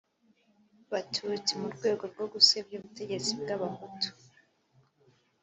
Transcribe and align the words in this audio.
batutsi 0.91 1.51
mu 1.61 1.67
rwego 1.75 2.03
rwo 2.11 2.25
gusebya 2.33 2.75
ubutegetsi 2.77 3.31
bw'abahutu 3.41 4.09